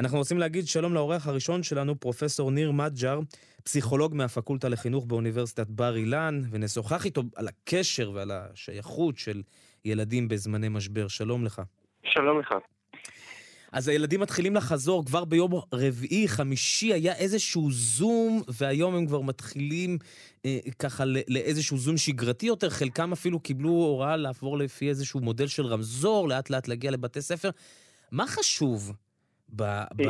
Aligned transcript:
אנחנו 0.00 0.18
רוצים 0.18 0.38
להגיד 0.38 0.66
שלום 0.66 0.94
לאורח 0.94 1.26
הראשון 1.26 1.62
שלנו, 1.62 2.00
פרופסור 2.00 2.50
ניר 2.50 2.72
מג'ר, 2.72 3.20
פסיכולוג 3.64 4.14
מהפקולטה 4.14 4.68
לחינוך 4.68 5.04
באוניברסיטת 5.06 5.66
בר 5.66 5.96
אילן, 5.96 6.40
ונשוחח 6.50 7.04
איתו 7.04 7.22
על 7.36 7.48
הקשר 7.48 8.10
ועל 8.14 8.30
השייכות 8.30 9.18
של 9.18 9.42
ילדים 9.84 10.28
בזמני 10.28 10.68
משבר. 10.68 11.08
שלום 11.08 11.44
לך. 11.44 11.62
שלום 12.04 12.40
לך. 12.40 12.54
אז 13.72 13.88
הילדים 13.88 14.20
מתחילים 14.20 14.54
לחזור, 14.54 15.04
כבר 15.04 15.24
ביום 15.24 15.50
רביעי, 15.72 16.28
חמישי 16.28 16.92
היה 16.92 17.14
איזשהו 17.14 17.68
זום, 17.72 18.42
והיום 18.48 18.94
הם 18.94 19.06
כבר 19.06 19.20
מתחילים 19.20 19.98
אה, 20.44 20.58
ככה 20.78 21.04
לאיזשהו 21.28 21.78
זום 21.78 21.96
שגרתי 21.96 22.46
יותר, 22.46 22.70
חלקם 22.70 23.12
אפילו 23.12 23.40
קיבלו 23.40 23.70
הוראה 23.70 24.16
לעבור 24.16 24.58
לפי 24.58 24.88
איזשהו 24.88 25.20
מודל 25.20 25.46
של 25.46 25.66
רמזור, 25.66 26.28
לאט 26.28 26.50
לאט 26.50 26.68
להגיע 26.68 26.90
לבתי 26.90 27.22
ספר. 27.22 27.50
מה 28.12 28.26
חשוב 28.26 28.92
ב, 29.56 29.62
ב, 29.96 30.08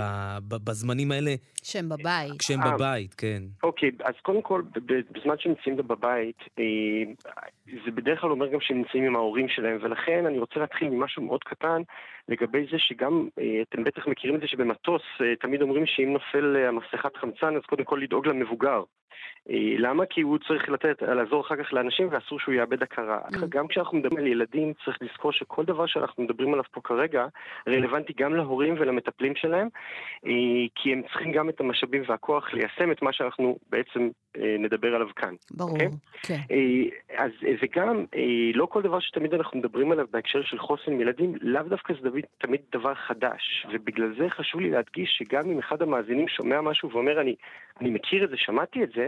ב, 0.49 0.55
בזמנים 0.65 1.13
האלה. 1.13 1.35
שהם 1.63 1.89
בבית. 1.89 2.39
כשהם 2.39 2.63
אה, 2.63 2.77
בבית, 2.77 3.15
כן. 3.15 3.43
אוקיי, 3.63 3.91
אז 4.05 4.15
קודם 4.23 4.43
כל, 4.43 4.63
בזמן 5.11 5.35
שהם 5.39 5.53
נמצאים 5.53 5.77
בבית, 5.77 6.39
אה, 6.59 7.13
זה 7.85 7.91
בדרך 7.91 8.21
כלל 8.21 8.31
אומר 8.31 8.47
גם 8.47 8.61
שהם 8.61 8.79
נמצאים 8.79 9.05
עם 9.05 9.17
ההורים 9.17 9.49
שלהם, 9.49 9.79
ולכן 9.83 10.27
אני 10.27 10.39
רוצה 10.39 10.61
להתחיל 10.61 10.89
ממשהו 10.89 11.23
מאוד 11.23 11.45
קטן 11.45 11.83
לגבי 12.29 12.67
זה 12.73 12.79
שגם, 12.79 13.29
אה, 13.39 13.63
אתם 13.63 13.85
בטח 13.85 14.07
מכירים 14.07 14.37
את 14.37 14.41
זה 14.41 14.47
שבמטוס 14.47 15.03
תמיד 15.41 15.63
אומרים 15.63 15.87
שאם 15.87 16.13
נופל 16.13 16.57
המסכת 16.69 17.17
חמצן, 17.17 17.57
אז 17.57 17.63
קודם 17.67 17.85
כל 17.85 18.01
לדאוג 18.03 18.27
למבוגר. 18.27 18.83
אה, 19.51 19.75
למה? 19.79 20.07
כי 20.07 20.21
הוא 20.21 20.39
צריך 20.49 20.69
לתת, 20.69 21.03
לעזור 21.03 21.41
אחר 21.41 21.57
כך 21.57 21.73
לאנשים 21.73 22.09
ואסור 22.11 22.41
שהוא 22.41 22.55
יאבד 22.55 22.83
הכרה. 22.83 23.19
Mm. 23.33 23.47
גם 23.49 23.69
כשאנחנו 23.69 23.99
מדברים 23.99 24.19
על 24.19 24.27
ילדים 24.27 24.73
צריך 24.85 24.99
לזכור 25.01 25.33
שכל 25.33 25.65
דבר 25.65 25.87
שאנחנו 25.87 26.23
מדברים 26.23 26.53
עליו 26.53 26.65
פה 26.71 26.81
כרגע 26.81 27.27
רלוונטי 27.69 28.13
גם 28.17 28.35
להורים 28.35 28.75
ולמטפלים 28.79 29.37
שלהם, 29.37 29.69
אה, 30.27 30.31
כי 30.75 30.93
הם 30.93 31.03
צריכים 31.03 31.33
גם 31.33 31.49
את 31.49 31.61
המשאבים 31.61 32.03
והכוח 32.09 32.53
ליישם 32.53 32.93
את 32.93 33.03
מה 33.03 33.13
שאנחנו 33.13 33.59
בעצם 33.71 34.09
אה, 34.37 34.57
נדבר 34.59 34.95
עליו 34.95 35.09
כאן. 35.17 35.35
ברור, 35.51 35.71
okay? 35.71 35.75
אוקיי? 35.75 35.89
כן. 36.23 36.41
אז 37.17 37.31
וגם, 37.63 38.05
לא 38.55 38.67
כל 38.67 38.83
דבר 38.83 39.01
שתמיד 39.01 39.35
אנחנו 39.35 39.59
מדברים 39.59 39.93
עליו 39.93 40.07
בהקשר 40.11 40.43
של 40.43 40.59
חוסן 40.59 41.01
ילדים, 41.01 41.35
לאו 41.41 41.63
דווקא 41.63 41.95
זה 42.03 42.09
תמיד 42.39 42.61
דבר 42.73 42.95
חדש, 42.95 43.67
ובגלל 43.73 44.15
זה 44.19 44.31
חשוב 44.31 44.61
לי 44.61 44.71
להדגיש 44.71 45.11
שגם 45.19 45.51
אם 45.51 45.59
אחד 45.59 45.83
המאזינים 45.83 46.29
שומע 46.29 46.61
משהו 46.61 46.91
ואומר 46.91 47.21
אני, 47.21 47.35
אני 47.81 47.91
מכיר 47.91 48.25
את 48.25 48.31
זה, 48.31 48.37
שמעתי 48.37 48.85
את 48.85 48.91
זה, 48.95 49.00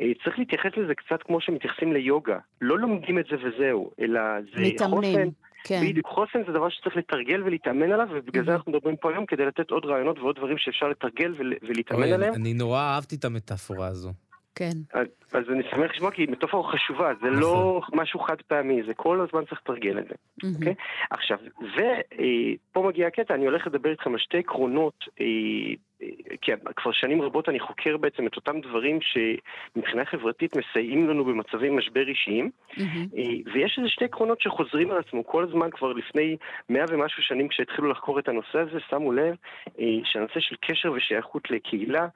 אה, 0.00 0.12
צריך 0.24 0.38
להתייחס 0.38 0.70
לזה 0.76 0.94
קצת 0.94 1.22
כמו 1.22 1.40
שמתייחסים 1.40 1.92
ליוגה. 1.92 2.38
לא 2.60 2.78
לומדים 2.78 3.18
את 3.18 3.24
זה 3.30 3.36
וזהו, 3.36 3.90
אלא 4.00 4.20
זה 4.54 4.62
מתאמנים. 4.62 5.12
חוסן. 5.12 5.28
כן. 5.64 5.80
בדיוק, 5.82 6.06
חוסן 6.06 6.38
זה 6.46 6.52
דבר 6.52 6.68
שצריך 6.68 6.96
לתרגל 6.96 7.42
ולהתאמן 7.42 7.92
עליו, 7.92 8.08
ובגלל 8.10 8.42
mm-hmm. 8.42 8.46
זה 8.46 8.54
אנחנו 8.54 8.72
מדברים 8.72 8.96
פה 8.96 9.10
היום 9.10 9.26
כדי 9.26 9.46
לתת 9.46 9.70
עוד 9.70 9.84
רעיונות 9.84 10.18
ועוד 10.18 10.36
דברים 10.36 10.58
שאפשר 10.58 10.88
לתרגל 10.88 11.34
ולהתאמן 11.38 12.12
עליהם. 12.12 12.34
אני 12.34 12.54
נורא 12.54 12.80
אהבתי 12.80 13.16
את 13.16 13.24
המטאפורה 13.24 13.86
הזו. 13.86 14.12
כן. 14.54 14.72
אז, 14.92 15.06
אז 15.32 15.42
אני 15.52 15.62
שמח 15.70 15.90
לשמוע 15.94 16.10
כי 16.10 16.26
מטאפורה 16.26 16.72
חשובה, 16.72 17.12
זה 17.22 17.26
נכון. 17.26 17.40
לא 17.40 17.80
משהו 17.92 18.20
חד 18.20 18.36
פעמי, 18.46 18.82
זה 18.86 18.94
כל 18.94 19.20
הזמן 19.20 19.44
צריך 19.44 19.60
לתרגל 19.64 19.98
את 19.98 20.04
זה. 20.08 20.14
Mm-hmm. 20.14 20.46
Okay? 20.46 20.56
אוקיי? 20.58 20.74
עכשיו, 21.10 21.38
ופה 21.58 22.80
אה, 22.82 22.88
מגיע 22.88 23.06
הקטע, 23.06 23.34
אני 23.34 23.44
הולך 23.44 23.66
לדבר 23.66 23.90
איתכם 23.90 24.12
על 24.12 24.18
שתי 24.18 24.38
עקרונות 24.38 25.04
אה, 25.20 25.26
כי 26.40 26.52
כבר 26.76 26.92
שנים 26.92 27.22
רבות 27.22 27.48
אני 27.48 27.60
חוקר 27.60 27.96
בעצם 27.96 28.26
את 28.26 28.36
אותם 28.36 28.60
דברים 28.60 28.98
שמבחינה 29.00 30.04
חברתית 30.04 30.56
מסייעים 30.56 31.08
לנו 31.08 31.24
במצבי 31.24 31.70
משבר 31.70 32.08
אישיים, 32.08 32.50
mm-hmm. 32.70 33.18
ויש 33.54 33.78
איזה 33.78 33.88
שתי 33.88 34.04
עקרונות 34.04 34.40
שחוזרים 34.40 34.90
על 34.90 34.98
עצמו 34.98 35.26
כל 35.26 35.44
הזמן, 35.44 35.70
כבר 35.70 35.92
לפני 35.92 36.36
מאה 36.68 36.84
ומשהו 36.88 37.22
שנים 37.22 37.48
כשהתחילו 37.48 37.88
לחקור 37.88 38.18
את 38.18 38.28
הנושא 38.28 38.58
הזה, 38.58 38.78
שמו 38.90 39.12
לב 39.12 39.34
אה, 39.80 39.84
שהנושא 40.04 40.40
של 40.40 40.56
קשר 40.60 40.92
ושייכות 40.92 41.50
לקהילה 41.50 42.06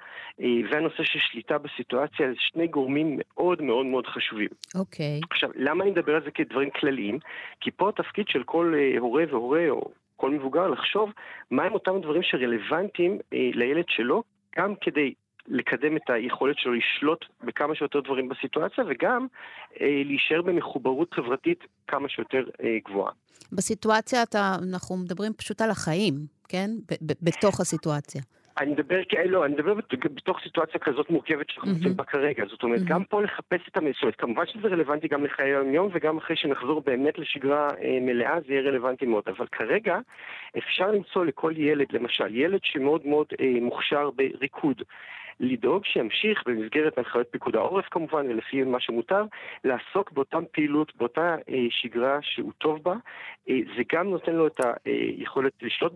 אה, 0.40 0.46
והנושא 0.70 1.02
של 1.02 1.18
שליטה 1.18 1.58
בסיטואציה, 1.58 2.28
זה 2.28 2.36
שני 2.38 2.66
גורמים 2.66 3.18
מאוד 3.18 3.62
מאוד 3.62 3.86
מאוד 3.86 4.06
חשובים. 4.06 4.48
אוקיי. 4.74 5.20
Okay. 5.24 5.26
עכשיו, 5.30 5.50
למה 5.54 5.84
אני 5.84 5.90
מדבר 5.90 6.14
על 6.14 6.24
זה 6.24 6.30
כדברים 6.30 6.70
כלליים? 6.70 7.18
כי 7.60 7.70
פה 7.70 7.88
התפקיד 7.88 8.28
של 8.28 8.42
כל 8.42 8.74
הורה 8.98 9.24
והורה, 9.30 9.68
או 9.70 9.90
כל 10.18 10.30
מבוגר 10.30 10.66
לחשוב 10.68 11.10
מהם 11.50 11.72
אותם 11.74 12.00
דברים 12.02 12.22
שרלוונטיים 12.22 13.18
אה, 13.32 13.50
לילד 13.54 13.84
שלו, 13.88 14.22
גם 14.58 14.74
כדי 14.80 15.14
לקדם 15.46 15.96
את 15.96 16.10
היכולת 16.10 16.56
שלו 16.58 16.72
לשלוט 16.74 17.24
בכמה 17.44 17.74
שיותר 17.74 18.00
דברים 18.00 18.28
בסיטואציה, 18.28 18.84
וגם 18.88 19.26
אה, 19.80 20.02
להישאר 20.04 20.42
במחוברות 20.42 21.14
חברתית 21.14 21.64
כמה 21.86 22.08
שיותר 22.08 22.44
אה, 22.62 22.76
גבוהה. 22.88 23.12
בסיטואציה 23.52 24.22
אתה, 24.22 24.56
אנחנו 24.72 24.96
מדברים 24.96 25.32
פשוט 25.32 25.60
על 25.60 25.70
החיים, 25.70 26.14
כן? 26.48 26.70
בתוך 27.00 27.60
הסיטואציה. 27.60 28.22
אני 28.60 28.70
מדבר, 28.70 29.00
לא, 29.26 29.44
אני 29.44 29.54
מדבר 29.54 29.74
בתוך 30.14 30.40
סיטואציה 30.42 30.80
כזאת 30.80 31.10
מורכבת 31.10 31.50
שאנחנו 31.50 31.72
נמצאים 31.72 31.96
בה 31.96 32.04
כרגע. 32.04 32.44
זאת 32.50 32.62
אומרת, 32.62 32.82
גם 32.84 33.04
פה 33.04 33.22
לחפש 33.22 33.60
את 33.68 33.76
המסורת. 33.76 34.16
כמובן 34.16 34.46
שזה 34.46 34.68
רלוונטי 34.68 35.08
גם 35.08 35.24
לחיי 35.24 35.44
היום-יום, 35.44 35.88
וגם 35.92 36.18
אחרי 36.18 36.36
שנחזור 36.36 36.82
באמת 36.86 37.18
לשגרה 37.18 37.68
אה, 37.82 37.98
מלאה, 38.00 38.40
זה 38.46 38.52
יהיה 38.52 38.62
רלוונטי 38.62 39.06
מאוד. 39.06 39.22
אבל 39.26 39.46
כרגע 39.52 39.98
אפשר 40.58 40.90
למצוא 40.90 41.24
לכל 41.24 41.52
ילד, 41.56 41.86
למשל, 41.92 42.36
ילד 42.36 42.60
שמאוד 42.62 43.06
מאוד 43.06 43.26
אה, 43.40 43.60
מוכשר 43.60 44.10
בריקוד. 44.10 44.82
לדאוג 45.40 45.84
שימשיך 45.84 46.42
במסגרת 46.46 46.98
הנחיות 46.98 47.26
פיקוד 47.30 47.56
העורף 47.56 47.88
כמובן, 47.90 48.26
ולפי 48.26 48.62
מה 48.62 48.80
שמותר, 48.80 49.24
לעסוק 49.64 50.12
באותה 50.12 50.38
פעילות, 50.52 50.96
באותה 50.96 51.36
אה, 51.48 51.66
שגרה 51.70 52.18
שהוא 52.22 52.52
טוב 52.58 52.82
בה. 52.82 52.94
אה, 53.48 53.58
זה 53.76 53.82
גם 53.92 54.10
נותן 54.10 54.32
לו 54.32 54.46
את 54.46 54.60
היכולת 54.84 55.52
לשלוט 55.62 55.92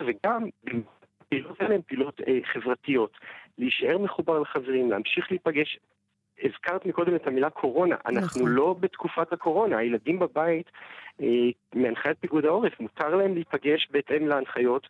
וגם 0.00 0.44
הפעילות 1.26 1.60
האלה 1.60 1.74
הן 1.74 1.80
פעילות 1.86 2.20
אה, 2.20 2.38
חברתיות. 2.52 3.18
להישאר 3.58 3.98
מחובר 3.98 4.38
לחברים, 4.38 4.90
להמשיך 4.90 5.26
להיפגש. 5.30 5.78
הזכרת 6.42 6.86
מקודם 6.86 7.14
את 7.14 7.26
המילה 7.26 7.50
קורונה, 7.50 7.96
אנחנו 8.06 8.40
נכון. 8.40 8.50
לא 8.52 8.76
בתקופת 8.80 9.32
הקורונה, 9.32 9.78
הילדים 9.78 10.18
בבית, 10.18 10.70
אה, 11.20 11.26
מהנחיית 11.74 12.16
פיקוד 12.20 12.44
העורף, 12.44 12.80
מותר 12.80 13.08
להם 13.08 13.34
להיפגש 13.34 13.88
בהתאם 13.90 14.28
להנחיות. 14.28 14.88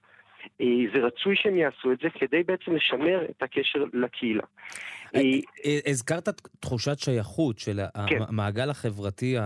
אה, 0.61 0.67
ורצוי 0.95 1.37
שהם 1.37 1.57
יעשו 1.57 1.93
את 1.93 1.99
זה 2.03 2.09
כדי 2.19 2.43
בעצם 2.43 2.75
לשמר 2.75 3.25
את 3.31 3.43
הקשר 3.43 3.85
לקהילה. 3.93 4.43
אה, 5.15 5.21
אה, 5.65 5.79
הזכרת 5.87 6.29
תחושת 6.61 6.99
שייכות 6.99 7.59
של 7.59 7.81
כן. 8.09 8.19
המעגל 8.29 8.71
החברתי 8.71 9.37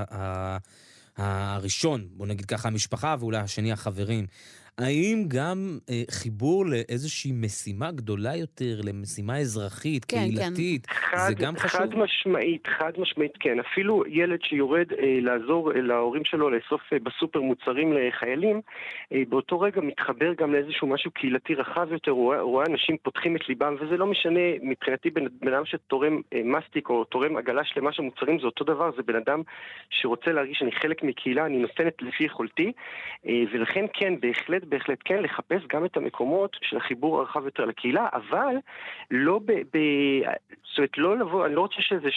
הראשון, 1.17 2.01
בוא 2.11 2.27
נגיד 2.27 2.47
ככה, 2.47 2.69
המשפחה 2.69 3.17
ואולי 3.19 3.39
השני 3.39 3.73
החברים. 3.73 4.27
האם 4.79 5.25
גם 5.29 5.79
אה, 5.91 6.03
חיבור 6.11 6.67
לאיזושהי 6.67 7.33
משימה 7.33 7.91
גדולה 7.91 8.37
יותר, 8.37 8.81
למשימה 8.85 9.39
אזרחית, 9.39 10.05
כן, 10.05 10.17
כן. 10.17 10.37
קהילתית, 10.37 10.87
כן. 10.87 11.17
זה 11.29 11.35
גם 11.35 11.57
חשוב? 11.57 11.81
חד 11.81 11.95
משמעית, 11.95 12.67
חד 12.67 12.93
משמעית 12.99 13.33
כן. 13.41 13.59
אפילו 13.61 14.05
ילד 14.07 14.39
שיורד 14.43 14.93
אה, 14.93 15.19
לעזור 15.21 15.73
אה, 15.73 15.81
להורים 15.81 16.25
שלו 16.25 16.51
לאסוף 16.51 16.81
אה, 16.93 16.99
בסופר 16.99 17.41
מוצרים 17.41 17.93
לחיילים, 17.93 18.61
אה, 19.13 19.23
באותו 19.29 19.61
רגע 19.61 19.81
מתחבר 19.81 20.33
גם 20.35 20.53
לאיזשהו 20.53 20.87
משהו 20.87 21.11
קהילתי 21.11 21.55
רחב 21.55 21.93
יותר, 21.93 22.11
הוא 22.11 22.25
רואה, 22.25 22.41
רואה 22.41 22.65
אנשים 22.67 22.97
פותחים 23.03 23.37
את 23.37 23.49
ליבם, 23.49 23.77
וזה 23.81 23.97
לא 23.97 24.07
משנה, 24.07 24.41
מבחינתי 24.63 25.11
בן, 25.11 25.25
בן 25.41 25.55
אדם 25.55 25.65
שתורם 25.65 26.21
אה, 26.35 26.41
מסטיק 26.45 26.89
או 26.89 27.05
תורם 27.05 27.37
עגלה 27.37 27.65
שלמה 27.65 27.93
של 27.93 28.03
מוצרים, 28.03 28.39
זה 28.41 28.47
אותו 28.47 28.65
דבר, 28.65 28.91
זה 28.97 29.03
בן 29.03 29.17
אדם 29.17 29.43
שרוצה 29.91 30.33
להרגיש 30.33 30.59
שאני 30.59 30.73
חלק 30.73 31.03
מקהילה, 31.03 31.47
אני 31.47 31.59
נותנת 31.59 32.03
לפי 32.03 32.25
יכולתי, 32.25 32.73
אה, 33.27 33.43
ולכן 33.53 33.85
כן, 33.93 34.15
בהחלט 34.21 34.68
בהחלט 34.69 34.99
כן 35.05 35.23
לחפש 35.23 35.63
גם 35.73 35.85
את 35.85 35.97
המקומות 35.97 36.57
של 36.63 36.77
החיבור 36.77 37.21
הרחב 37.21 37.45
יותר 37.45 37.65
לקהילה, 37.65 38.09
אבל 38.13 38.57
לא 39.11 39.41
ב... 39.45 39.53
ב 39.53 39.79
זאת 40.69 40.79
אומרת, 40.79 40.99
לא 40.99 41.19
לבוא, 41.19 41.47
אני 41.47 41.55
לא 41.55 41.61
רוצה 41.61 41.75
שאיזה 41.79 42.09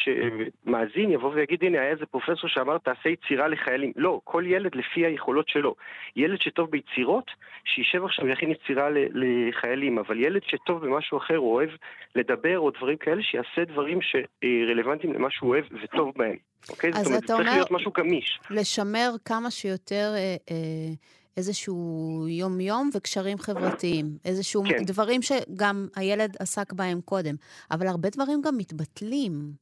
מאזין 0.66 1.12
יבוא 1.12 1.32
ויגיד, 1.34 1.64
הנה, 1.64 1.82
היה 1.82 1.90
איזה 1.90 2.06
פרופסור 2.06 2.50
שאמר, 2.50 2.78
תעשה 2.78 3.10
יצירה 3.10 3.48
לחיילים. 3.48 3.92
לא, 3.96 4.22
כל 4.24 4.44
ילד 4.48 4.76
לפי 4.76 5.06
היכולות 5.06 5.50
שלו. 5.50 5.76
ילד 6.16 6.42
שטוב 6.42 6.72
ביצירות, 6.72 7.32
שישב 7.66 8.06
עכשיו 8.06 8.26
ויכין 8.26 8.52
יצירה 8.52 8.90
לחיילים, 9.14 10.00
אבל 10.00 10.20
ילד 10.20 10.42
שטוב 10.48 10.86
במשהו 10.86 11.18
אחר, 11.18 11.36
הוא 11.36 11.54
אוהב 11.54 11.70
לדבר 12.16 12.60
או 12.60 12.72
דברים 12.72 12.98
כאלה, 12.98 13.24
שיעשה 13.24 13.66
דברים 13.66 14.00
שרלוונטיים 14.02 15.14
למה 15.14 15.32
שהוא 15.32 15.50
אוהב 15.50 15.66
וטוב 15.84 16.14
בהם. 16.16 16.36
אוקיי? 16.70 16.94
זאת 16.94 17.06
אומרת, 17.06 17.22
זה 17.22 17.28
צריך 17.28 17.50
להיות 17.54 17.72
משהו 17.72 17.92
גמיש. 17.98 18.40
לשמר 18.50 19.10
כמה 19.26 19.52
שיותר... 19.52 20.14
אה, 20.16 20.36
אה... 20.52 20.94
איזשהו 21.38 22.26
יום-יום 22.30 22.90
וקשרים 22.94 23.38
חברתיים. 23.38 24.18
איזשהו 24.26 24.64
כן. 24.64 24.84
דברים 24.84 25.22
שגם 25.22 25.88
הילד 25.96 26.36
עסק 26.40 26.74
בהם 26.74 27.02
קודם. 27.02 27.36
אבל 27.72 27.88
הרבה 27.88 28.10
דברים 28.10 28.42
גם 28.42 28.58
מתבטלים. 28.58 29.54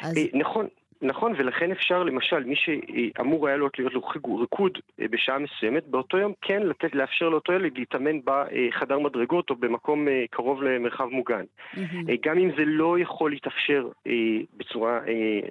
אז... 0.00 0.14
נכון, 0.34 0.68
נכון, 1.02 1.32
ולכן 1.36 1.70
אפשר, 1.70 2.02
למשל, 2.02 2.44
מי 2.44 2.54
שאמור 2.56 3.48
היה 3.48 3.56
להיות 3.56 3.78
לו 3.78 4.02
ריקוד 4.40 4.78
אה, 5.00 5.06
בשעה 5.10 5.38
מסוימת, 5.38 5.86
באותו 5.86 6.18
יום 6.18 6.32
כן 6.42 6.62
לתת, 6.62 6.94
לאפשר 6.94 7.28
לאותו 7.28 7.52
ילד 7.52 7.78
להתאמן 7.78 8.20
בחדר 8.24 8.98
מדרגות 8.98 9.50
או 9.50 9.56
במקום 9.56 10.08
אה, 10.08 10.24
קרוב 10.30 10.62
למרחב 10.62 11.04
מוגן. 11.04 11.44
Mm-hmm. 11.74 11.78
גם 12.22 12.38
אם 12.38 12.50
זה 12.56 12.64
לא 12.64 12.98
יכול 12.98 13.30
להתאפשר 13.30 13.88
בצורה 14.56 15.00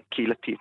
קהילתית. 0.10 0.60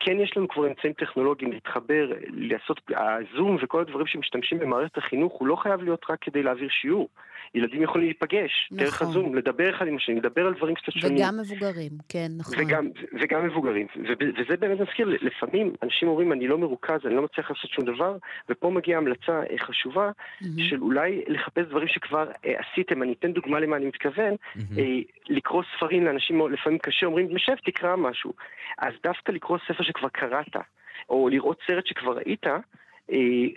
כן 0.00 0.20
יש 0.20 0.36
לנו 0.36 0.48
כבר 0.48 0.66
אמצעים 0.66 0.92
טכנולוגיים 0.92 1.52
להתחבר, 1.52 2.12
לעשות, 2.28 2.80
הזום 2.96 3.56
וכל 3.62 3.80
הדברים 3.80 4.06
שמשתמשים 4.06 4.58
במערכת 4.58 4.98
החינוך, 4.98 5.32
הוא 5.32 5.48
לא 5.48 5.56
חייב 5.56 5.82
להיות 5.82 6.04
רק 6.10 6.18
כדי 6.20 6.42
להעביר 6.42 6.68
שיעור. 6.70 7.08
ילדים 7.54 7.82
יכולים 7.82 8.06
להיפגש 8.06 8.68
נכון. 8.70 8.84
דרך 8.84 9.02
הזום, 9.02 9.34
לדבר 9.34 9.70
אחד 9.70 9.86
עם 9.86 9.96
השני, 9.96 10.14
לדבר 10.14 10.46
על 10.46 10.54
דברים 10.54 10.74
קצת 10.74 10.92
שונים. 10.92 11.16
וגם 11.16 11.38
מבוגרים, 11.40 11.92
כן, 12.08 12.28
נכון. 12.38 12.54
וגם, 12.58 12.88
וגם 13.20 13.46
מבוגרים. 13.46 13.86
וזה 14.18 14.56
באמת 14.56 14.80
מזכיר, 14.80 15.08
לפעמים 15.20 15.74
אנשים 15.82 16.08
אומרים, 16.08 16.32
אני 16.32 16.48
לא 16.48 16.58
מרוכז, 16.58 17.06
אני 17.06 17.14
לא 17.14 17.22
מצליח 17.22 17.50
לעשות 17.50 17.70
שום 17.70 17.84
דבר, 17.84 18.16
ופה 18.48 18.70
מגיעה 18.70 18.98
המלצה 18.98 19.42
אה, 19.50 19.58
חשובה, 19.58 20.10
mm-hmm. 20.10 20.46
של 20.70 20.82
אולי 20.82 21.22
לחפש 21.28 21.66
דברים 21.66 21.88
שכבר 21.88 22.30
אה, 22.44 22.54
עשיתם. 22.58 23.02
אני 23.02 23.12
אתן 23.12 23.32
דוגמה 23.32 23.60
למה 23.60 23.76
אני 23.76 23.86
מתכוון. 23.86 24.34
Mm-hmm. 24.34 24.78
אה, 24.78 24.84
לקרוא 25.28 25.62
ספרים 25.76 26.04
לאנשים 26.04 26.52
לפעמים 26.52 26.78
קשה, 26.78 27.06
אומרים, 27.06 27.34
משב, 27.34 27.54
תקרא 27.64 27.96
משהו. 27.96 28.32
אז 28.78 28.94
דווקא 29.02 29.32
לקרוא 29.32 29.58
ספר 29.68 29.84
שכבר 29.84 30.08
קראת, 30.08 30.56
או 31.08 31.28
לראות 31.28 31.58
סרט 31.66 31.86
שכבר 31.86 32.12
ראית, 32.16 32.46
אה, 32.46 32.56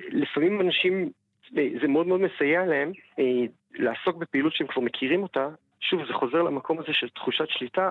לפעמים 0.10 0.62
אנשים, 0.62 1.10
זה 1.82 1.88
מאוד 1.88 2.08
מאוד 2.08 2.20
מסייע 2.20 2.66
להם 2.66 2.92
אה, 3.20 3.24
לעסוק 3.74 4.16
בפעילות 4.18 4.54
שהם 4.54 4.68
כבר 4.68 4.82
מכירים 4.82 5.24
אותה. 5.24 5.48
שוב, 5.80 6.06
זה 6.08 6.14
חוזר 6.14 6.42
למקום 6.42 6.80
הזה 6.80 6.94
של 6.94 7.10
תחושת 7.10 7.46
שליטה 7.50 7.90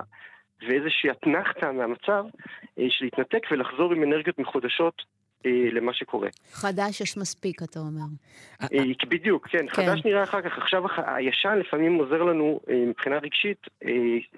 ואיזושהי 0.67 1.11
אתנחתא 1.11 1.71
מהמצב, 1.71 2.25
של 2.89 3.05
להתנתק 3.05 3.43
ולחזור 3.51 3.93
עם 3.93 4.03
אנרגיות 4.03 4.39
מחודשות 4.39 5.01
למה 5.45 5.93
שקורה. 5.93 6.29
חדש 6.51 7.01
יש 7.01 7.17
מספיק, 7.17 7.63
אתה 7.63 7.79
אומר. 7.79 8.05
בדיוק, 9.09 9.47
כן. 9.47 9.57
כן. 9.57 9.67
חדש 9.67 10.05
נראה 10.05 10.23
אחר 10.23 10.41
כך. 10.41 10.57
עכשיו 10.57 10.83
הישן 10.97 11.59
לפעמים 11.59 11.95
עוזר 11.95 12.23
לנו 12.23 12.59
מבחינה 12.69 13.17
רגשית 13.17 13.67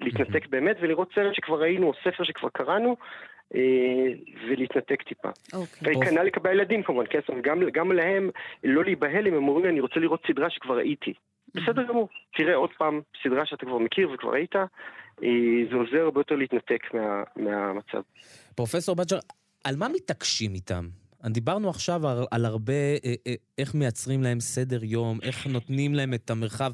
להתנתק 0.00 0.46
באמת 0.52 0.76
ולראות 0.80 1.08
סרט 1.14 1.34
שכבר 1.34 1.60
ראינו 1.60 1.86
או 1.86 1.92
ספר 2.04 2.24
שכבר 2.24 2.48
קראנו 2.48 2.90
אה, 2.90 2.96
ולהתנתק 4.48 5.02
טיפה. 5.02 5.28
אוקיי. 5.52 5.96
וכנ"ל 5.96 6.22
לגבי 6.22 6.48
הילדים 6.48 6.82
כמובן, 6.82 7.04
כן, 7.10 7.18
זאת 7.20 7.28
אומרת, 7.28 7.44
גם, 7.44 7.60
גם 7.72 7.92
להם 7.92 8.30
לא 8.64 8.84
להיבהל 8.84 9.26
אם 9.26 9.34
הם 9.34 9.48
אומרים 9.48 9.66
אני 9.66 9.80
רוצה 9.80 10.00
לראות 10.00 10.22
סדרה 10.28 10.50
שכבר 10.50 10.76
ראיתי. 10.76 11.12
בסדר 11.54 11.82
גמור, 11.88 12.08
תראה 12.36 12.54
עוד 12.54 12.70
פעם 12.78 13.00
סדרה 13.22 13.46
שאתה 13.46 13.66
כבר 13.66 13.78
מכיר 13.78 14.10
וכבר 14.10 14.30
ראית, 14.30 14.56
אה, 14.56 15.28
זה 15.70 15.76
עוזר 15.76 16.00
הרבה 16.04 16.20
יותר 16.20 16.34
להתנתק 16.34 16.94
מה, 16.94 17.22
מהמצב. 17.36 18.00
פרופסור 18.54 18.96
בג'ר, 18.96 19.18
על 19.64 19.76
מה 19.76 19.88
מתעקשים 19.88 20.54
איתם? 20.54 20.88
דיברנו 21.26 21.70
עכשיו 21.70 22.08
על, 22.08 22.24
על 22.30 22.44
הרבה, 22.44 22.72
אה, 23.04 23.34
איך 23.58 23.74
מייצרים 23.74 24.22
להם 24.22 24.40
סדר 24.40 24.84
יום, 24.84 25.18
איך 25.22 25.46
נותנים 25.46 25.94
להם 25.94 26.14
את 26.14 26.30
המרחב. 26.30 26.72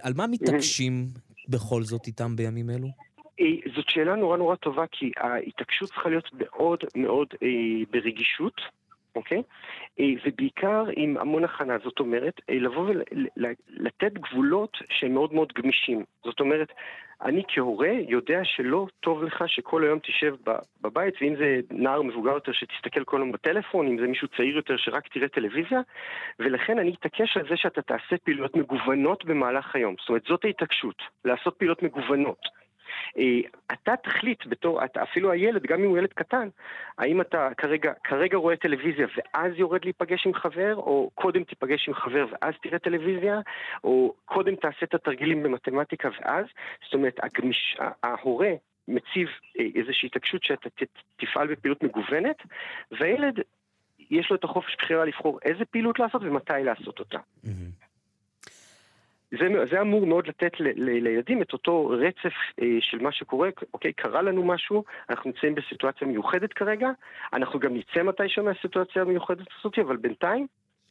על 0.00 0.12
מה 0.16 0.26
מתעקשים 0.26 1.06
בכל 1.48 1.82
זאת 1.82 2.06
איתם 2.06 2.36
בימים 2.36 2.70
אלו? 2.70 2.88
אה, 3.40 3.70
זאת 3.74 3.88
שאלה 3.88 4.16
נורא 4.16 4.36
נורא 4.36 4.56
טובה, 4.56 4.84
כי 4.90 5.12
ההתעקשות 5.16 5.88
צריכה 5.88 6.08
להיות 6.08 6.30
מאוד 6.32 6.84
מאוד 6.96 7.28
אה, 7.42 7.48
ברגישות, 7.90 8.60
אוקיי? 9.16 9.42
אה, 10.00 10.04
ובעיקר 10.26 10.84
עם 10.96 11.16
המון 11.16 11.44
הכנה. 11.44 11.76
זאת 11.84 12.00
אומרת, 12.00 12.40
לבוא 12.48 12.88
ולתת 12.88 14.12
גבולות 14.12 14.76
שהם 14.90 15.14
מאוד 15.14 15.34
מאוד 15.34 15.52
גמישים. 15.52 16.04
זאת 16.24 16.40
אומרת, 16.40 16.72
אני 17.22 17.42
כהורה 17.48 17.92
יודע 18.08 18.40
שלא 18.44 18.86
טוב 19.00 19.22
לך 19.22 19.44
שכל 19.46 19.84
היום 19.84 19.98
תשב 19.98 20.34
בבית, 20.80 21.14
ואם 21.20 21.34
זה 21.36 21.60
נער 21.70 22.02
מבוגר 22.02 22.30
יותר 22.30 22.52
שתסתכל 22.52 23.04
כל 23.04 23.16
היום 23.16 23.32
בטלפון, 23.32 23.86
אם 23.86 23.98
זה 24.00 24.06
מישהו 24.06 24.28
צעיר 24.28 24.56
יותר 24.56 24.76
שרק 24.76 25.08
תראה 25.08 25.28
טלוויזיה, 25.28 25.80
ולכן 26.38 26.78
אני 26.78 26.94
אתעקש 26.94 27.36
על 27.36 27.48
זה 27.48 27.56
שאתה 27.56 27.82
תעשה 27.82 28.16
פעילויות 28.24 28.56
מגוונות 28.56 29.24
במהלך 29.24 29.76
היום. 29.76 29.94
זאת 30.00 30.08
אומרת, 30.08 30.22
זאת 30.28 30.44
ההתעקשות, 30.44 31.02
לעשות 31.24 31.56
פעילויות 31.56 31.82
מגוונות. 31.82 32.55
אה, 33.18 33.40
אתה 33.72 33.94
תחליט 33.96 34.46
בתור, 34.46 34.84
אתה, 34.84 35.02
אפילו 35.02 35.32
הילד, 35.32 35.62
גם 35.62 35.80
אם 35.80 35.88
הוא 35.88 35.98
ילד 35.98 36.12
קטן, 36.12 36.48
האם 36.98 37.20
אתה 37.20 37.48
כרגע, 37.56 37.92
כרגע 38.04 38.36
רואה 38.36 38.56
טלוויזיה 38.56 39.06
ואז 39.16 39.52
יורד 39.56 39.84
להיפגש 39.84 40.26
עם 40.26 40.34
חבר, 40.34 40.74
או 40.76 41.10
קודם 41.14 41.44
תיפגש 41.44 41.88
עם 41.88 41.94
חבר 41.94 42.26
ואז 42.30 42.54
תראה 42.62 42.78
טלוויזיה, 42.78 43.40
או 43.84 44.14
קודם 44.24 44.56
תעשה 44.56 44.82
את 44.82 44.94
התרגילים 44.94 45.42
במתמטיקה 45.42 46.08
ואז, 46.20 46.46
זאת 46.84 46.94
אומרת, 46.94 47.20
הגמיש, 47.22 47.76
ההורה 48.02 48.52
מציב 48.88 49.28
אה, 49.58 49.64
איזושהי 49.74 50.06
התעקשות 50.06 50.42
שאתה 50.42 50.68
תפעל 51.16 51.46
בפעילות 51.46 51.82
מגוונת, 51.82 52.36
והילד, 52.90 53.40
יש 54.10 54.30
לו 54.30 54.36
את 54.36 54.44
החופש 54.44 54.76
בחירה 54.78 55.04
לבחור 55.04 55.38
איזה 55.42 55.64
פעילות 55.64 55.98
לעשות 55.98 56.22
ומתי 56.22 56.52
לעשות 56.64 56.98
אותה. 56.98 57.18
Mm-hmm. 57.18 57.85
זה, 59.30 59.46
זה 59.70 59.80
אמור 59.80 60.06
מאוד 60.06 60.26
לתת 60.26 60.60
ל, 60.60 60.64
ל, 60.64 61.02
לילדים 61.02 61.42
את 61.42 61.52
אותו 61.52 61.86
רצף 61.86 62.34
אה, 62.62 62.66
של 62.80 62.98
מה 62.98 63.12
שקורה, 63.12 63.48
אוקיי, 63.74 63.92
קרה 63.92 64.22
לנו 64.22 64.44
משהו, 64.44 64.84
אנחנו 65.10 65.30
נמצאים 65.30 65.54
בסיטואציה 65.54 66.06
מיוחדת 66.06 66.52
כרגע, 66.52 66.88
אנחנו 67.32 67.60
גם 67.60 67.76
נצא 67.76 68.02
מתישהו 68.02 68.44
מהסיטואציה 68.44 69.02
המיוחדת 69.02 69.46
הזאת, 69.60 69.78
אבל 69.78 69.96
בינתיים 69.96 70.46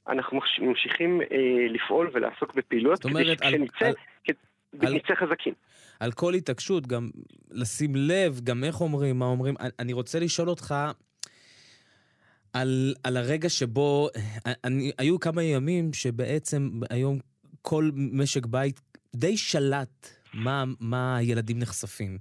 אנחנו 0.07 0.39
ממשיכים 0.61 1.21
אה, 1.21 1.27
לפעול 1.69 2.09
ולעסוק 2.13 2.55
בפעילויות, 2.55 3.03
כדי 3.03 3.25
שכשנצא, 3.25 3.91
על... 4.81 4.93
נצא 4.93 5.15
חזקים. 5.15 5.53
על 5.99 6.11
כל 6.11 6.33
התעקשות, 6.33 6.87
גם 6.87 7.09
לשים 7.51 7.95
לב, 7.95 8.39
גם 8.43 8.63
איך 8.63 8.81
אומרים, 8.81 9.19
מה 9.19 9.25
אומרים. 9.25 9.55
אני 9.79 9.93
רוצה 9.93 10.19
לשאול 10.19 10.49
אותך, 10.49 10.75
על, 12.53 12.93
על 13.03 13.17
הרגע 13.17 13.49
שבו, 13.49 14.09
אני, 14.63 14.91
היו 14.97 15.19
כמה 15.19 15.43
ימים 15.43 15.93
שבעצם 15.93 16.69
היום 16.89 17.19
כל 17.65 17.91
משק 17.95 18.45
בית 18.45 18.81
די 19.15 19.37
שלט 19.37 20.09
מה, 20.33 20.63
מה 20.79 21.17
הילדים 21.17 21.59
נחשפים. 21.59 22.17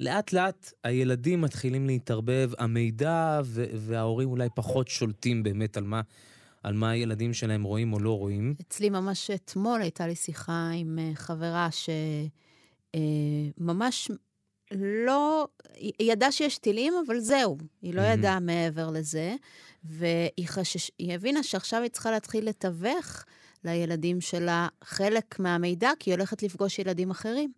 לאט 0.00 0.32
לאט 0.32 0.72
הילדים 0.84 1.40
מתחילים 1.40 1.86
להתערבב, 1.86 2.50
המידע 2.58 3.40
וההורים 3.74 4.28
אולי 4.28 4.48
פחות 4.54 4.88
שולטים 4.88 5.42
באמת 5.42 5.76
על 5.76 5.84
מה, 5.84 6.00
על 6.62 6.74
מה 6.74 6.90
הילדים 6.90 7.34
שלהם 7.34 7.62
רואים 7.62 7.92
או 7.92 7.98
לא 7.98 8.18
רואים. 8.18 8.54
אצלי 8.60 8.90
ממש 8.90 9.30
אתמול 9.30 9.82
הייתה 9.82 10.06
לי 10.06 10.14
שיחה 10.14 10.70
עם 10.74 10.98
אה, 10.98 11.10
חברה 11.14 11.68
שממש 12.94 14.10
אה, 14.10 14.16
לא, 15.06 15.48
היא 15.74 16.12
ידעה 16.12 16.32
שיש 16.32 16.58
טילים, 16.58 16.92
אבל 17.06 17.18
זהו, 17.20 17.58
היא 17.82 17.94
לא 17.94 18.02
ידעה 18.02 18.40
מעבר 18.40 18.90
לזה, 18.90 19.34
והיא 19.84 20.46
חשש, 20.48 20.90
הבינה 21.00 21.42
שעכשיו 21.42 21.82
היא 21.82 21.90
צריכה 21.90 22.10
להתחיל 22.10 22.48
לתווך 22.48 23.24
לילדים 23.64 24.20
שלה 24.20 24.68
חלק 24.84 25.38
מהמידע, 25.38 25.90
כי 25.98 26.10
היא 26.10 26.16
הולכת 26.16 26.42
לפגוש 26.42 26.78
ילדים 26.78 27.10
אחרים. 27.10 27.52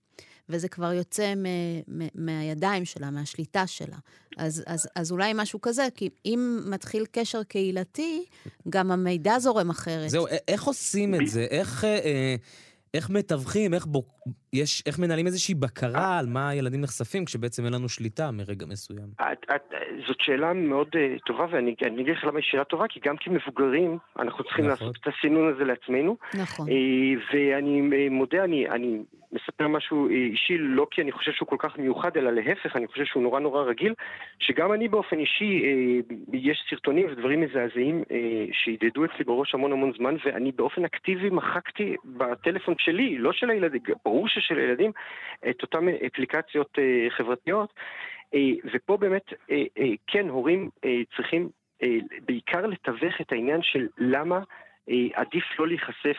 וזה 0.50 0.68
כבר 0.68 0.92
יוצא 0.92 1.34
מ- 1.34 1.44
מ- 1.88 2.08
מהידיים 2.26 2.84
שלה, 2.84 3.10
מהשליטה 3.10 3.66
שלה. 3.66 3.96
אז, 4.36 4.62
אז, 4.66 4.88
אז 4.94 5.12
אולי 5.12 5.32
משהו 5.34 5.60
כזה, 5.60 5.88
כי 5.94 6.08
אם 6.24 6.60
מתחיל 6.66 7.06
קשר 7.12 7.42
קהילתי, 7.42 8.24
גם 8.68 8.90
המידע 8.90 9.38
זורם 9.38 9.70
אחרת. 9.70 10.10
זהו, 10.10 10.26
איך 10.48 10.64
עושים 10.64 11.14
את 11.14 11.26
זה? 11.26 11.46
איך... 11.50 11.84
אה, 11.84 12.36
איך 12.94 13.11
מתווכים, 13.11 13.75
איך, 13.75 13.87
בוק... 13.87 14.06
יש, 14.52 14.82
איך 14.86 14.98
מנהלים 14.98 15.27
איזושהי 15.27 15.55
בקרה 15.55 16.19
על 16.19 16.27
מה 16.27 16.48
הילדים 16.48 16.81
נחשפים, 16.81 17.24
כשבעצם 17.24 17.65
אין 17.65 17.72
לנו 17.72 17.89
שליטה 17.89 18.31
מרגע 18.31 18.67
מסוים? 18.67 19.06
את, 19.20 19.44
את, 19.55 19.74
זאת 20.06 20.17
שאלה 20.20 20.53
מאוד 20.53 20.89
uh, 20.89 21.22
טובה, 21.27 21.46
ואני 21.51 21.74
אגיד 21.82 22.17
לך 22.17 22.24
למה 22.24 22.39
היא 22.39 22.44
שאלה 22.51 22.65
טובה, 22.65 22.84
כי 22.89 23.01
גם 23.05 23.17
כמבוגרים, 23.20 23.98
אנחנו 24.19 24.44
צריכים 24.44 24.65
נכון. 24.65 24.86
לעשות 24.86 24.96
את 25.03 25.12
הסינון 25.15 25.55
הזה 25.55 25.65
לעצמנו. 25.65 26.17
נכון. 26.34 26.69
Uh, 26.69 26.72
ואני 27.32 27.81
uh, 27.81 28.10
מודה, 28.10 28.44
אני, 28.44 28.69
אני 28.69 28.98
מספר 29.60 29.69
משהו 29.69 30.08
אישי, 30.08 30.58
לא 30.58 30.86
כי 30.91 31.03
אני 31.03 31.12
חושב 31.12 31.32
שהוא 31.32 31.48
כל 31.48 31.56
כך 31.58 31.79
מיוחד, 31.79 32.17
אלא 32.17 32.31
להפך, 32.31 32.77
אני 32.77 32.86
חושב 32.86 33.05
שהוא 33.05 33.22
נורא 33.22 33.41
נורא 33.41 33.62
רגיל, 33.62 33.94
שגם 34.38 34.72
אני 34.72 34.88
באופן 34.88 35.19
אישי, 35.19 35.62
uh, 35.62 36.15
יש 36.32 36.65
סרטונים 36.70 37.06
ודברים 37.10 37.41
מזעזעים 37.41 38.03
uh, 38.03 38.12
שהדהדו 38.53 39.05
אצלי 39.05 39.24
בראש 39.24 39.55
המון 39.55 39.72
המון 39.72 39.93
זמן, 39.98 40.17
ואני 40.24 40.53
באופן 40.53 40.84
אקטיבי 40.84 41.31
מחקתי 41.31 41.96
בטלפון 42.05 42.74
שלי, 42.79 43.19
לא 43.19 43.32
של 43.32 43.50
הילדים, 43.50 43.81
ברור 44.05 44.29
ששל 44.29 44.58
הילדים, 44.58 44.93
את 45.50 45.62
אותן 45.62 45.88
אפליקציות 46.06 46.79
אה, 46.79 47.10
חברתיות. 47.10 47.72
אה, 48.34 48.41
ופה 48.74 48.96
באמת, 48.96 49.24
אה, 49.50 49.65
כן, 50.06 50.29
הורים 50.29 50.70
צריכים 51.17 51.48
בעיקר 52.27 52.67
לתווך 52.67 53.20
את 53.20 53.32
העניין 53.32 53.62
של 53.62 53.86
למה 53.98 54.41
עדיף 55.14 55.44
לא 55.58 55.68
להיחשף 55.68 56.16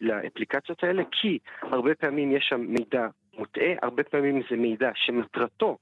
לאפליקציות 0.00 0.84
האלה, 0.84 1.02
כי 1.10 1.38
הרבה 1.62 1.94
פעמים 1.94 2.36
יש 2.36 2.46
שם 2.48 2.60
מידע 2.60 3.06
מוטעה, 3.38 3.72
הרבה 3.82 4.02
פעמים 4.02 4.42
זה 4.50 4.56
מידע 4.56 4.90
שמטרתו 4.94 5.78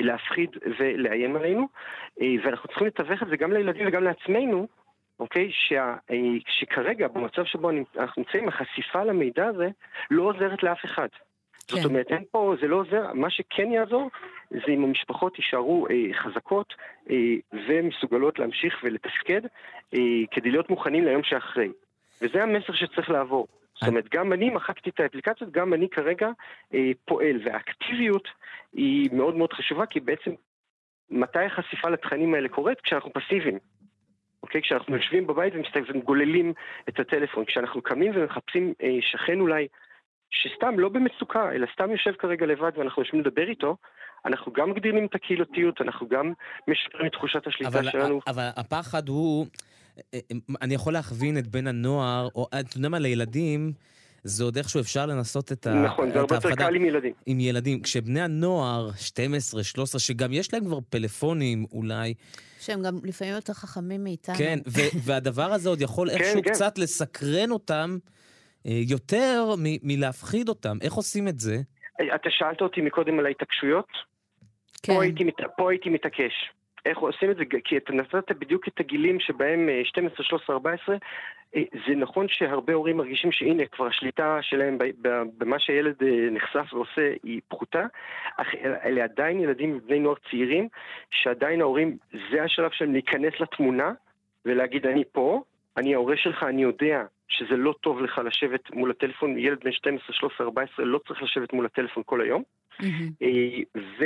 להפחיד 0.00 0.50
ולאיים 0.78 1.36
עלינו, 1.36 1.68
ואנחנו 2.44 2.68
צריכים 2.68 2.86
לתווך 2.86 3.22
את 3.22 3.28
זה 3.28 3.36
גם 3.36 3.52
לילדים 3.52 3.88
וגם 3.88 4.04
לעצמנו, 4.04 4.66
אוקיי? 5.20 5.50
שה, 5.52 5.94
אה, 6.10 6.16
שכרגע, 6.48 7.08
במצב 7.08 7.44
שבו 7.44 7.70
אנחנו 7.70 8.22
נמצאים, 8.22 8.48
החשיפה 8.48 9.04
למידע 9.04 9.46
הזה 9.46 9.68
לא 10.10 10.22
עוזרת 10.22 10.62
לאף 10.62 10.84
אחד. 10.84 11.08
כן. 11.68 11.76
זאת 11.76 11.84
אומרת, 11.84 12.06
אין 12.10 12.24
פה, 12.30 12.54
זה 12.60 12.66
לא 12.68 12.76
עוזר, 12.76 13.12
מה 13.14 13.30
שכן 13.30 13.72
יעזור 13.72 14.10
זה 14.50 14.72
אם 14.72 14.84
המשפחות 14.84 15.38
יישארו 15.38 15.86
אה, 15.90 16.14
חזקות 16.14 16.74
אה, 17.10 17.16
ומסוגלות 17.68 18.38
להמשיך 18.38 18.74
ולתפקד 18.84 19.40
אה, 19.94 19.98
כדי 20.30 20.50
להיות 20.50 20.70
מוכנים 20.70 21.04
ליום 21.04 21.22
שאחרי. 21.22 21.68
וזה 22.22 22.42
המסר 22.42 22.72
שצריך 22.72 23.10
לעבור. 23.10 23.46
זאת 23.74 23.88
אומרת, 23.88 24.08
גם 24.14 24.32
אני 24.32 24.50
מחקתי 24.50 24.90
את 24.90 25.00
האפליקציות, 25.00 25.50
גם 25.50 25.74
אני 25.74 25.88
כרגע 25.88 26.28
אה, 26.74 26.90
פועל, 27.04 27.40
והאקטיביות 27.44 28.28
היא 28.72 29.10
מאוד 29.12 29.36
מאוד 29.36 29.52
חשובה, 29.52 29.86
כי 29.86 30.00
בעצם 30.00 30.30
מתי 31.10 31.38
החשיפה 31.44 31.88
לתכנים 31.88 32.34
האלה 32.34 32.48
קורית? 32.48 32.80
כשאנחנו 32.80 33.10
פסיביים. 33.12 33.58
אוקיי? 34.42 34.62
כשאנחנו 34.62 34.96
יושבים 34.96 35.26
בבית 35.26 35.54
וגוללים 35.94 36.52
את 36.88 37.00
הטלפון, 37.00 37.44
כשאנחנו 37.44 37.82
קמים 37.82 38.12
ומחפשים 38.14 38.74
אה, 38.82 38.98
שכן 39.00 39.40
אולי, 39.40 39.68
שסתם 40.32 40.78
לא 40.78 40.88
במצוקה, 40.88 41.52
אלא 41.52 41.66
סתם 41.74 41.90
יושב 41.90 42.12
כרגע 42.18 42.46
לבד 42.46 42.72
ואנחנו 42.76 43.02
יושבים 43.02 43.20
לדבר 43.20 43.48
איתו, 43.48 43.76
אנחנו 44.26 44.52
גם 44.52 44.70
מגדירים 44.70 45.06
את 45.06 45.14
הקהילתיות, 45.14 45.80
אנחנו 45.80 46.08
גם 46.08 46.32
משפרים 46.68 47.06
את 47.06 47.12
תחושת 47.12 47.46
השליטה 47.46 47.78
אבל, 47.78 47.90
שלנו. 47.90 48.20
אבל 48.26 48.48
הפחד 48.56 49.08
הוא, 49.08 49.46
אה, 49.98 50.02
אה, 50.14 50.36
אני 50.62 50.74
יכול 50.74 50.92
להכווין 50.92 51.38
את 51.38 51.46
בן 51.46 51.66
הנוער, 51.66 52.28
או 52.34 52.46
אתה 52.60 52.76
יודע 52.76 52.88
מה, 52.88 52.98
לילדים, 52.98 53.72
זה 54.24 54.44
עוד 54.44 54.56
איכשהו 54.56 54.80
אפשר 54.80 55.06
לנסות 55.06 55.52
את 55.52 55.66
ההפחדה. 55.66 55.84
נכון, 55.84 56.12
זה 56.12 56.20
הרבה 56.20 56.34
יותר 56.34 56.54
קל 56.54 56.74
עם 56.74 56.84
ילדים. 56.84 57.12
עם 57.26 57.40
ילדים. 57.40 57.80
כשבני 57.80 58.20
הנוער, 58.20 58.90
12, 58.96 59.64
13, 59.64 60.00
שגם 60.00 60.32
יש 60.32 60.54
להם 60.54 60.64
כבר 60.64 60.78
פלאפונים 60.90 61.66
אולי. 61.72 62.14
שהם 62.60 62.82
גם 62.82 62.98
לפעמים 63.04 63.34
יותר 63.34 63.52
חכמים 63.52 64.04
מאיתנו. 64.04 64.34
כן, 64.34 64.58
והדבר 65.04 65.52
הזה 65.52 65.68
עוד 65.68 65.80
יכול 65.80 66.08
כן, 66.10 66.16
איכשהו 66.16 66.42
כן. 66.42 66.52
קצת 66.52 66.78
לסקרן 66.78 67.50
אותם 67.50 67.98
אה, 68.66 68.80
יותר 68.90 69.54
מלהפחיד 69.82 70.48
אותם. 70.48 70.76
איך 70.82 70.92
עושים 70.92 71.28
את 71.28 71.38
זה? 71.38 71.56
אתה 72.14 72.30
שאלת 72.30 72.60
אותי 72.60 72.80
מקודם 72.80 73.18
על 73.18 73.26
ההתעקשויות? 73.26 73.88
כן. 74.82 74.94
פה 74.94 75.02
הייתי, 75.02 75.24
פה 75.56 75.70
הייתי 75.70 75.88
מתעקש. 75.88 76.32
איך 76.86 76.98
עושים 76.98 77.30
את 77.30 77.36
זה? 77.36 77.42
כי 77.64 77.76
אתה 77.76 77.92
נתת 77.92 78.32
בדיוק 78.38 78.68
את 78.68 78.80
הגילים 78.80 79.20
שבהם 79.20 79.68
12, 79.84 80.24
13, 80.24 80.56
14. 80.56 80.96
זה 81.54 81.94
נכון 81.96 82.26
שהרבה 82.28 82.72
הורים 82.72 82.96
מרגישים 82.96 83.32
שהנה, 83.32 83.66
כבר 83.66 83.86
השליטה 83.86 84.38
שלהם 84.42 84.78
במה 85.38 85.58
שהילד 85.58 85.94
אה, 86.02 86.30
נחשף 86.30 86.72
ועושה 86.72 87.12
היא 87.22 87.40
פחותה, 87.48 87.86
אך 88.36 88.46
אלה 88.84 89.04
עדיין 89.04 89.40
ילדים 89.40 89.76
ובני 89.76 89.98
נוער 89.98 90.14
צעירים, 90.30 90.68
שעדיין 91.10 91.60
ההורים, 91.60 91.96
זה 92.32 92.42
השלב 92.42 92.70
שלהם 92.70 92.92
להיכנס 92.92 93.32
לתמונה 93.40 93.92
ולהגיד 94.44 94.86
אני 94.86 95.02
פה, 95.12 95.42
אני 95.76 95.94
ההורה 95.94 96.16
שלך, 96.16 96.42
אני 96.42 96.62
יודע 96.62 97.04
שזה 97.28 97.56
לא 97.56 97.74
טוב 97.80 98.00
לך 98.00 98.20
לשבת 98.24 98.70
מול 98.70 98.90
הטלפון, 98.90 99.38
ילד 99.38 99.58
בן 99.64 99.72
12, 99.72 100.06
13, 100.10 100.46
14 100.46 100.84
לא 100.84 101.00
צריך 101.08 101.22
לשבת 101.22 101.52
מול 101.52 101.66
הטלפון 101.66 102.02
כל 102.06 102.20
היום. 102.20 102.42
Mm-hmm. 102.80 103.26
ו... 103.98 104.04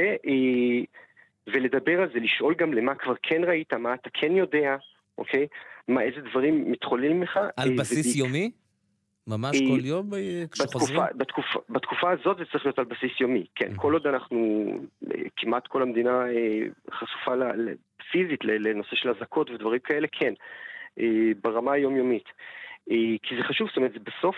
ולדבר 1.47 2.03
על 2.03 2.09
זה, 2.13 2.19
לשאול 2.19 2.55
גם 2.59 2.73
למה 2.73 2.95
כבר 2.95 3.15
כן 3.23 3.45
ראית, 3.45 3.73
מה 3.73 3.95
אתה 3.95 4.11
כן 4.13 4.37
יודע, 4.37 4.77
אוקיי? 5.19 5.47
מה, 5.89 6.03
איזה 6.03 6.21
דברים 6.31 6.71
מתחוללים 6.71 7.23
לך. 7.23 7.37
על 7.57 7.71
אה, 7.71 7.77
בסיס 7.77 8.07
ודיק... 8.07 8.17
יומי? 8.17 8.51
ממש 9.27 9.57
כל 9.59 9.85
יום 9.85 10.15
אה, 10.15 10.45
כשחוזרים? 10.51 11.01
בתקופה, 11.01 11.19
בתקופה, 11.19 11.59
בתקופה 11.69 12.11
הזאת 12.11 12.37
זה 12.37 12.45
צריך 12.53 12.67
להיות 12.67 12.79
על 12.79 12.85
בסיס 12.85 13.21
יומי, 13.21 13.47
כן. 13.55 13.73
כל 13.77 13.93
עוד 13.93 14.07
אנחנו, 14.07 14.67
אה, 15.13 15.23
כמעט 15.37 15.67
כל 15.67 15.83
המדינה 15.83 16.25
חשופה 16.91 17.33
פיזית 18.13 18.45
לנושא 18.45 18.97
של 18.97 19.11
אזעקות 19.11 19.51
ודברים 19.51 19.81
כאלה, 19.81 20.07
כן. 20.13 20.35
ברמה 21.43 21.73
היומיומית. 21.73 22.25
כי 23.23 23.37
זה 23.38 23.45
חשוב, 23.49 23.69
זאת 23.69 23.76
אומרת, 23.76 23.93
זה 23.93 23.99
בסוף, 23.99 24.37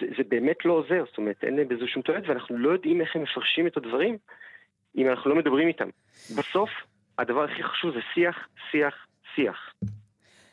זה, 0.00 0.06
זה 0.16 0.22
באמת 0.28 0.56
לא 0.64 0.72
עוזר, 0.72 1.04
זאת 1.08 1.18
אומרת, 1.18 1.36
אין 1.42 1.68
בזה 1.68 1.86
שום 1.86 2.02
תועלת, 2.02 2.28
ואנחנו 2.28 2.58
לא 2.58 2.70
יודעים 2.70 3.00
איך 3.00 3.16
הם 3.16 3.22
מפרשים 3.22 3.66
את 3.66 3.76
הדברים. 3.76 4.18
אם 4.96 5.08
אנחנו 5.10 5.30
לא 5.30 5.36
מדברים 5.36 5.68
איתם. 5.68 5.88
בסוף, 6.36 6.70
הדבר 7.18 7.44
הכי 7.44 7.62
חשוב 7.62 7.94
זה 7.94 8.00
שיח, 8.14 8.36
שיח, 8.70 8.94
שיח. 9.34 9.72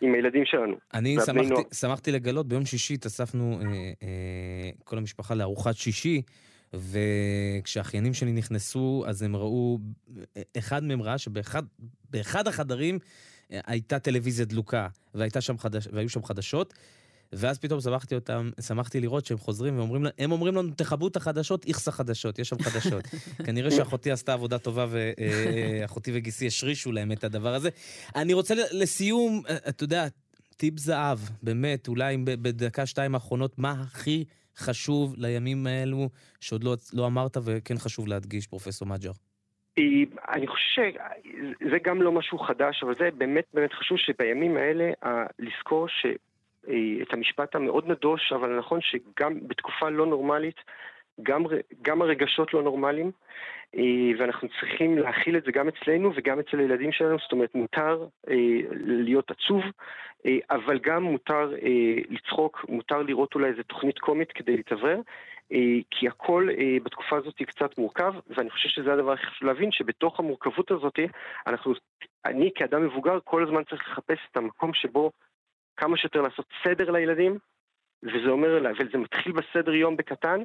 עם 0.01 0.13
הילדים 0.13 0.45
שלנו. 0.45 0.75
אני 0.93 1.17
שמחתי, 1.25 1.75
שמחתי 1.75 2.11
לגלות, 2.11 2.47
ביום 2.47 2.65
שישי 2.65 2.93
התאספנו 2.93 3.59
אה, 3.61 3.67
אה, 4.03 4.69
כל 4.83 4.97
המשפחה 4.97 5.35
לארוחת 5.35 5.75
שישי, 5.75 6.21
וכשהאחיינים 6.73 8.13
שלי 8.13 8.31
נכנסו, 8.31 9.03
אז 9.07 9.21
הם 9.21 9.35
ראו, 9.35 9.79
אחד 10.57 10.83
מהם 10.83 11.01
ראה 11.01 11.17
שבאחד 11.17 12.47
החדרים 12.47 12.95
אה, 12.95 12.99
הייתה 13.65 13.99
טלוויזיה 13.99 14.45
דלוקה, 14.45 14.87
והייתה 15.13 15.41
שם 15.41 15.57
חדש, 15.57 15.87
והיו 15.91 16.09
שם 16.09 16.23
חדשות. 16.23 16.73
ואז 17.35 17.59
פתאום 17.59 17.81
שמחתי 17.81 18.15
אותם, 18.15 18.49
שמחתי 18.61 18.99
לראות 18.99 19.25
שהם 19.25 19.37
חוזרים 19.37 19.77
ואומרים, 19.77 20.05
הם 20.17 20.31
אומרים 20.31 20.55
לנו, 20.55 20.71
תכבו 20.75 21.07
את 21.07 21.15
החדשות, 21.15 21.65
איכסה 21.65 21.91
חדשות, 21.91 22.39
יש 22.39 22.49
שם 22.49 22.59
חדשות. 22.59 23.03
כנראה 23.45 23.71
שאחותי 23.71 24.11
עשתה 24.11 24.33
עבודה 24.33 24.57
טובה 24.57 24.85
ואחותי 24.89 26.11
אה, 26.11 26.17
וגיסי 26.17 26.47
השרישו 26.47 26.91
להם 26.91 27.11
את 27.11 27.23
הדבר 27.23 27.53
הזה. 27.53 27.69
אני 28.15 28.33
רוצה 28.33 28.53
לסיום, 28.71 29.41
אה, 29.49 29.57
אתה 29.69 29.83
יודע, 29.83 30.07
טיפ 30.57 30.79
זהב, 30.79 31.19
באמת, 31.43 31.87
אולי 31.87 32.17
בדקה 32.17 32.85
שתיים 32.85 33.15
האחרונות, 33.15 33.59
מה 33.59 33.71
הכי 33.71 34.25
חשוב 34.57 35.15
לימים 35.17 35.67
האלו 35.67 36.09
שעוד 36.39 36.63
לא, 36.63 36.77
לא 36.93 37.05
אמרת 37.05 37.37
וכן 37.43 37.77
חשוב 37.77 38.07
להדגיש, 38.07 38.47
פרופסור 38.47 38.87
מג'ר? 38.87 39.11
אני 40.29 40.47
חושב 40.47 40.91
שזה 41.61 41.77
גם 41.83 42.01
לא 42.01 42.11
משהו 42.11 42.39
חדש, 42.39 42.83
אבל 42.83 42.95
זה 42.99 43.09
באמת 43.11 43.45
באמת 43.53 43.73
חשוב 43.73 43.97
שבימים 43.97 44.57
האלה 44.57 44.91
לזכור 45.39 45.87
ש... 45.87 46.05
אה, 46.69 47.01
את 47.01 47.13
המשפט 47.13 47.55
המאוד 47.55 47.91
נדוש, 47.91 48.33
אבל 48.33 48.57
נכון 48.57 48.79
שגם 48.81 49.47
בתקופה 49.47 49.89
לא 49.89 50.05
נורמלית, 50.05 50.55
גם, 51.23 51.43
גם 51.81 52.01
הרגשות 52.01 52.53
לא 52.53 52.63
נורמליים, 52.63 53.11
אה, 53.75 54.11
ואנחנו 54.19 54.47
צריכים 54.59 54.97
להכיל 54.97 55.37
את 55.37 55.43
זה 55.43 55.51
גם 55.51 55.67
אצלנו 55.67 56.11
וגם 56.15 56.39
אצל 56.39 56.59
הילדים 56.59 56.91
שלנו, 56.91 57.17
זאת 57.19 57.31
אומרת 57.31 57.55
מותר 57.55 58.07
אה, 58.29 58.59
להיות 58.85 59.31
עצוב, 59.31 59.63
אבל 60.49 60.79
גם 60.79 61.03
מותר 61.03 61.53
לצחוק, 62.09 62.65
מותר 62.69 63.01
לראות 63.01 63.35
אולי 63.35 63.47
איזה 63.47 63.63
תוכנית 63.63 63.99
קומית 63.99 64.31
כדי 64.31 64.57
להתאוורר, 64.57 64.99
כי 65.91 66.07
הכל 66.07 66.47
בתקופה 66.83 67.17
הזאת 67.17 67.41
קצת 67.41 67.77
מורכב, 67.77 68.13
ואני 68.27 68.49
חושב 68.49 68.69
שזה 68.69 68.93
הדבר 68.93 69.11
הכי 69.11 69.25
חשוב 69.25 69.47
להבין, 69.47 69.71
שבתוך 69.71 70.19
המורכבות 70.19 70.71
הזאת, 70.71 70.99
אנחנו, 71.47 71.73
אני 72.25 72.51
כאדם 72.55 72.85
מבוגר 72.85 73.19
כל 73.23 73.43
הזמן 73.43 73.63
צריך 73.63 73.87
לחפש 73.87 74.19
את 74.31 74.37
המקום 74.37 74.73
שבו 74.73 75.11
כמה 75.77 75.97
שיותר 75.97 76.21
לעשות 76.21 76.45
סדר 76.63 76.91
לילדים, 76.91 77.37
וזה 78.03 78.29
אומר, 78.29 78.65
וזה 78.79 78.97
מתחיל 78.97 79.31
בסדר 79.31 79.73
יום 79.73 79.97
בקטן, 79.97 80.43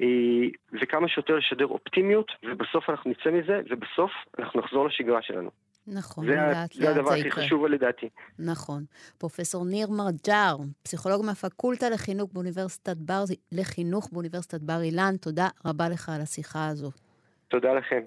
אה, 0.00 0.48
וכמה 0.80 1.08
שיותר 1.08 1.36
לשדר 1.36 1.66
אופטימיות, 1.66 2.32
ובסוף 2.44 2.90
אנחנו 2.90 3.10
נצא 3.10 3.30
מזה, 3.30 3.60
ובסוף 3.70 4.10
אנחנו 4.38 4.60
נחזור 4.60 4.86
לשגרה 4.86 5.22
שלנו. 5.22 5.50
נכון, 5.86 6.26
לאט 6.26 6.56
לאט 6.56 6.72
זה 6.72 6.90
הדבר 6.90 7.12
הכי 7.12 7.30
חשוב 7.30 7.66
לדעתי. 7.66 8.08
נכון. 8.38 8.84
פרופסור 9.18 9.64
ניר 9.64 9.90
מרג'ר, 9.90 10.56
פסיכולוג 10.82 11.24
מהפקולטה 11.24 11.90
לחינוך 11.90 12.30
באוניברסיטת 12.32 12.96
בר, 12.96 13.24
לחינוך 13.52 14.08
באוניברסיטת 14.12 14.60
בר 14.60 14.82
אילן, 14.82 15.16
תודה 15.20 15.48
רבה 15.64 15.88
לך 15.88 16.08
על 16.08 16.20
השיחה 16.20 16.68
הזו. 16.68 16.90
תודה 17.48 17.72
לכם. 17.72 18.02